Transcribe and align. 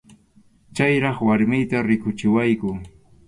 Chayraq 0.75 1.17
warmiyta 1.27 1.77
rikuchiwanku. 1.87 2.69